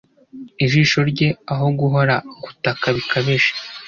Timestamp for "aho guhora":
1.53-2.15